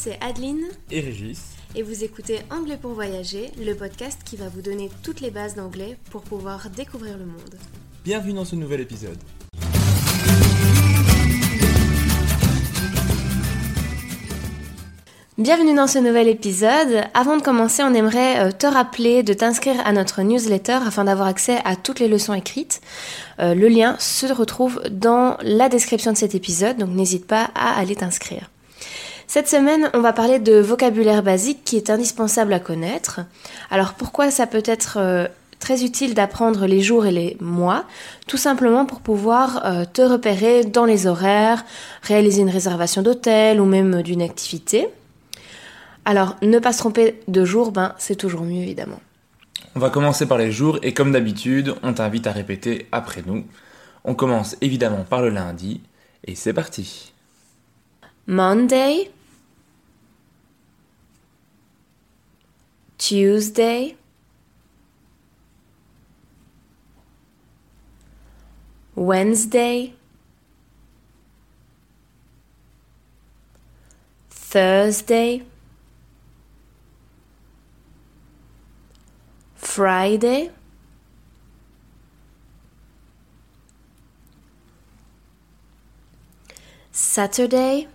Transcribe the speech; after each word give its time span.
C'est 0.00 0.18
Adeline 0.22 0.64
et 0.92 1.00
Régis. 1.00 1.40
et 1.74 1.82
vous 1.82 2.04
écoutez 2.04 2.38
Anglais 2.50 2.78
pour 2.80 2.92
voyager, 2.92 3.50
le 3.60 3.74
podcast 3.74 4.20
qui 4.24 4.36
va 4.36 4.48
vous 4.48 4.62
donner 4.62 4.90
toutes 5.02 5.20
les 5.20 5.32
bases 5.32 5.56
d'anglais 5.56 5.96
pour 6.12 6.22
pouvoir 6.22 6.70
découvrir 6.70 7.18
le 7.18 7.24
monde. 7.24 7.56
Bienvenue 8.04 8.34
dans 8.34 8.44
ce 8.44 8.54
nouvel 8.54 8.80
épisode. 8.80 9.18
Bienvenue 15.36 15.74
dans 15.74 15.88
ce 15.88 15.98
nouvel 15.98 16.28
épisode. 16.28 17.02
Avant 17.12 17.36
de 17.36 17.42
commencer, 17.42 17.82
on 17.82 17.92
aimerait 17.92 18.38
euh, 18.38 18.52
te 18.52 18.66
rappeler 18.68 19.24
de 19.24 19.32
t'inscrire 19.32 19.84
à 19.84 19.92
notre 19.92 20.22
newsletter 20.22 20.78
afin 20.86 21.04
d'avoir 21.04 21.26
accès 21.26 21.58
à 21.64 21.74
toutes 21.74 21.98
les 21.98 22.08
leçons 22.08 22.34
écrites. 22.34 22.80
Euh, 23.40 23.52
le 23.54 23.66
lien 23.66 23.96
se 23.98 24.32
retrouve 24.32 24.80
dans 24.90 25.36
la 25.42 25.68
description 25.68 26.12
de 26.12 26.16
cet 26.16 26.36
épisode, 26.36 26.76
donc 26.76 26.90
n'hésite 26.90 27.26
pas 27.26 27.50
à 27.56 27.76
aller 27.76 27.96
t'inscrire. 27.96 28.48
Cette 29.30 29.46
semaine, 29.46 29.90
on 29.92 30.00
va 30.00 30.14
parler 30.14 30.38
de 30.38 30.58
vocabulaire 30.58 31.22
basique 31.22 31.62
qui 31.62 31.76
est 31.76 31.90
indispensable 31.90 32.50
à 32.54 32.60
connaître. 32.60 33.20
Alors 33.70 33.92
pourquoi 33.92 34.30
ça 34.30 34.46
peut 34.46 34.62
être 34.64 34.96
euh, 34.98 35.28
très 35.58 35.84
utile 35.84 36.14
d'apprendre 36.14 36.64
les 36.64 36.80
jours 36.80 37.04
et 37.04 37.10
les 37.10 37.36
mois? 37.38 37.84
Tout 38.26 38.38
simplement 38.38 38.86
pour 38.86 39.00
pouvoir 39.00 39.66
euh, 39.66 39.84
te 39.84 40.00
repérer 40.00 40.64
dans 40.64 40.86
les 40.86 41.06
horaires, 41.06 41.66
réaliser 42.00 42.40
une 42.40 42.48
réservation 42.48 43.02
d'hôtel 43.02 43.60
ou 43.60 43.66
même 43.66 44.00
d'une 44.00 44.22
activité. 44.22 44.88
Alors 46.06 46.36
ne 46.40 46.58
pas 46.58 46.72
se 46.72 46.78
tromper 46.78 47.20
de 47.28 47.44
jour, 47.44 47.70
ben 47.70 47.94
c'est 47.98 48.16
toujours 48.16 48.44
mieux 48.44 48.62
évidemment. 48.62 49.00
On 49.76 49.78
va 49.78 49.90
commencer 49.90 50.24
par 50.24 50.38
les 50.38 50.50
jours 50.50 50.78
et 50.82 50.94
comme 50.94 51.12
d'habitude, 51.12 51.74
on 51.82 51.92
t'invite 51.92 52.26
à 52.26 52.32
répéter 52.32 52.86
après 52.92 53.22
nous. 53.26 53.44
On 54.06 54.14
commence 54.14 54.56
évidemment 54.62 55.04
par 55.04 55.20
le 55.20 55.28
lundi 55.28 55.82
et 56.24 56.34
c'est 56.34 56.54
parti. 56.54 57.12
Monday, 58.26 59.10
Tuesday, 63.08 63.96
Wednesday, 68.94 69.94
Thursday, 74.28 75.42
Friday, 79.56 80.50
Saturday, 86.92 87.88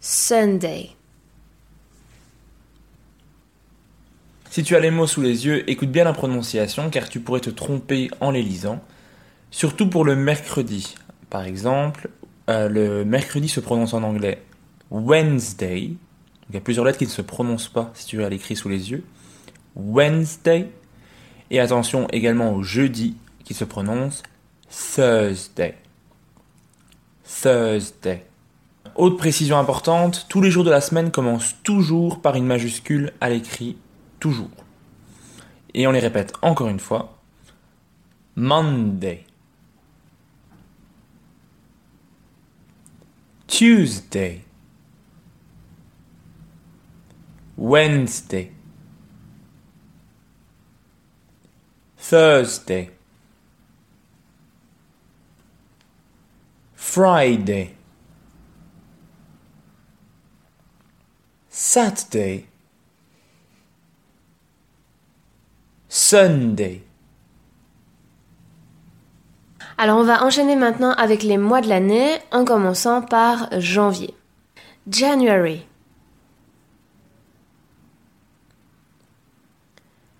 Sunday. 0.00 0.96
Si 4.52 4.62
tu 4.62 4.76
as 4.76 4.80
les 4.80 4.90
mots 4.90 5.06
sous 5.06 5.22
les 5.22 5.46
yeux, 5.46 5.70
écoute 5.70 5.90
bien 5.90 6.04
la 6.04 6.12
prononciation 6.12 6.90
car 6.90 7.08
tu 7.08 7.20
pourrais 7.20 7.40
te 7.40 7.48
tromper 7.48 8.10
en 8.20 8.30
les 8.30 8.42
lisant. 8.42 8.82
Surtout 9.50 9.88
pour 9.88 10.04
le 10.04 10.14
mercredi. 10.14 10.94
Par 11.30 11.44
exemple, 11.44 12.10
euh, 12.50 12.68
le 12.68 13.02
mercredi 13.06 13.48
se 13.48 13.60
prononce 13.60 13.94
en 13.94 14.02
anglais 14.02 14.42
Wednesday. 14.90 15.92
Il 16.50 16.54
y 16.54 16.58
a 16.58 16.60
plusieurs 16.60 16.84
lettres 16.84 16.98
qui 16.98 17.06
ne 17.06 17.10
se 17.10 17.22
prononcent 17.22 17.70
pas 17.70 17.92
si 17.94 18.04
tu 18.04 18.22
as 18.22 18.28
l'écrit 18.28 18.54
sous 18.54 18.68
les 18.68 18.90
yeux. 18.90 19.04
Wednesday. 19.74 20.68
Et 21.50 21.58
attention 21.58 22.06
également 22.08 22.54
au 22.54 22.62
jeudi 22.62 23.16
qui 23.44 23.54
se 23.54 23.64
prononce 23.64 24.22
Thursday. 24.68 25.78
Thursday. 27.24 28.26
Autre 28.96 29.16
précision 29.16 29.56
importante, 29.56 30.26
tous 30.28 30.42
les 30.42 30.50
jours 30.50 30.64
de 30.64 30.70
la 30.70 30.82
semaine 30.82 31.10
commencent 31.10 31.56
toujours 31.62 32.20
par 32.20 32.36
une 32.36 32.44
majuscule 32.44 33.14
à 33.22 33.30
l'écrit, 33.30 33.78
toujours. 34.22 34.50
Et 35.74 35.84
on 35.88 35.90
les 35.90 35.98
répète 35.98 36.32
encore 36.42 36.68
une 36.68 36.78
fois. 36.78 37.18
Monday. 38.36 39.26
Tuesday. 43.48 44.44
Wednesday. 47.58 48.52
Thursday. 51.96 52.90
Friday. 56.76 57.74
Saturday. 61.48 62.51
Sunday. 66.12 66.82
Alors 69.78 69.98
on 69.98 70.02
va 70.02 70.22
enchaîner 70.22 70.56
maintenant 70.56 70.92
avec 70.92 71.22
les 71.22 71.38
mois 71.38 71.62
de 71.62 71.70
l'année 71.70 72.18
en 72.32 72.44
commençant 72.44 73.00
par 73.00 73.48
janvier. 73.58 74.14
January. 74.86 75.64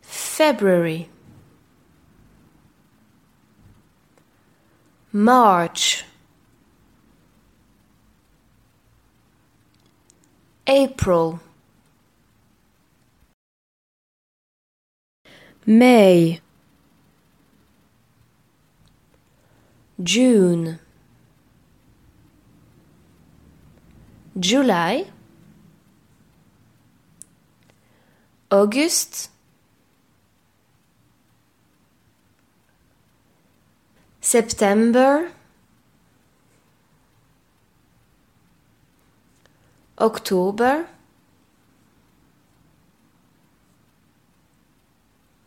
February. 0.00 1.06
March. 5.12 6.06
April. 10.66 11.40
May. 15.66 16.40
June. 20.02 20.78
July. 24.38 25.06
August. 28.50 29.30
September. 34.20 35.30
October. 39.98 40.86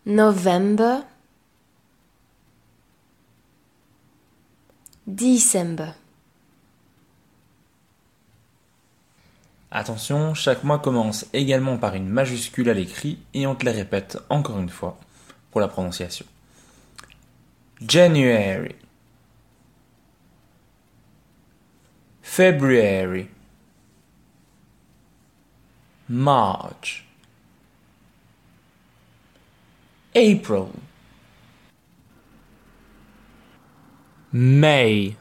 November, 0.07 1.01
December. 5.05 5.91
Attention, 9.69 10.33
chaque 10.33 10.63
mois 10.63 10.79
commence 10.79 11.25
également 11.33 11.77
par 11.77 11.93
une 11.93 12.07
majuscule 12.07 12.69
à 12.69 12.73
l'écrit 12.73 13.19
et 13.33 13.45
on 13.47 13.55
te 13.55 13.65
les 13.65 13.71
répète 13.71 14.17
encore 14.29 14.59
une 14.59 14.69
fois 14.69 14.97
pour 15.51 15.59
la 15.59 15.67
prononciation. 15.67 16.25
January, 17.81 18.75
February, 22.21 23.27
March, 26.07 27.06
April, 30.17 30.71
May, 34.31 35.15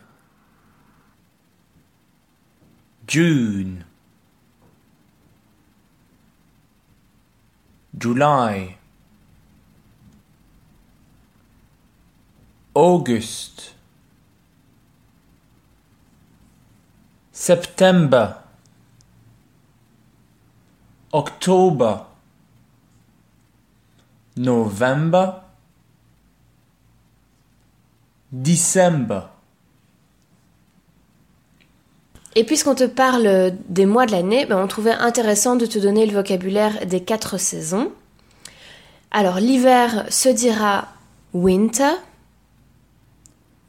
June, 3.07 3.85
July, 7.99 8.79
August, 12.75 13.75
September, 17.33 18.39
October, 21.13 22.07
November, 24.37 25.33
December. 28.33 29.23
Et 32.35 32.44
puisqu'on 32.44 32.75
te 32.75 32.85
parle 32.85 33.55
des 33.69 33.87
mois 33.87 34.05
de 34.05 34.12
l'année, 34.12 34.44
ben 34.44 34.62
on 34.62 34.67
trouvait 34.67 34.93
intéressant 34.93 35.56
de 35.56 35.65
te 35.65 35.79
donner 35.79 36.05
le 36.05 36.12
vocabulaire 36.12 36.85
des 36.87 37.03
quatre 37.03 37.38
saisons. 37.38 37.91
Alors 39.11 39.37
l'hiver 39.37 40.05
se 40.11 40.29
dira 40.29 40.88
winter, 41.33 41.94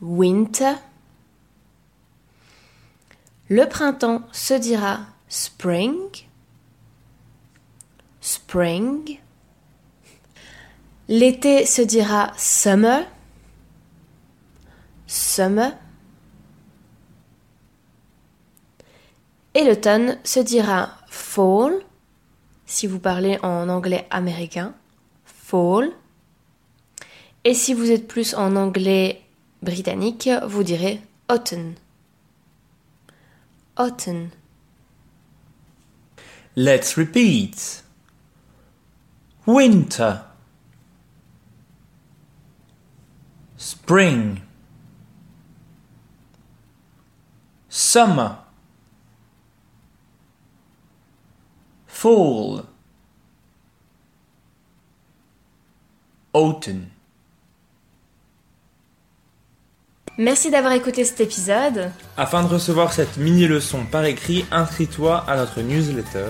winter. 0.02 0.74
Le 3.50 3.66
printemps 3.70 4.24
se 4.34 4.54
dira 4.54 5.00
spring, 5.30 5.96
spring. 8.20 9.20
L'été 11.10 11.66
se 11.66 11.82
dira 11.82 12.34
summer, 12.38 13.06
summer. 15.06 15.74
Et 19.54 19.64
l'automne 19.64 20.20
se 20.24 20.42
dira 20.42 20.98
fall, 21.08 21.82
si 22.66 22.88
vous 22.88 23.00
parlez 23.00 23.40
en 23.42 23.70
anglais 23.70 24.06
américain, 24.12 24.74
fall. 25.26 25.92
Et 27.46 27.54
si 27.54 27.74
vous 27.74 27.90
êtes 27.90 28.08
plus 28.08 28.36
en 28.36 28.58
anglais 28.58 29.22
britannique, 29.62 30.30
vous 30.46 30.64
direz 30.64 31.00
autumn. 31.30 31.76
Autumn. 33.78 34.30
Let's 36.58 36.98
repeat. 36.98 37.84
Winter. 39.46 40.27
Spring. 43.58 44.42
Summer. 47.70 48.38
Fall. 51.88 52.64
Autumn. 56.34 56.86
Merci 60.20 60.50
d'avoir 60.50 60.74
écouté 60.74 61.04
cet 61.04 61.22
épisode. 61.22 61.92
Afin 62.16 62.44
de 62.44 62.48
recevoir 62.48 62.94
cette 62.94 63.18
mini-leçon 63.18 63.86
par 63.86 64.06
écrit, 64.06 64.46
inscris-toi 64.52 65.24
à 65.28 65.38
notre 65.38 65.62
newsletter. 65.62 66.30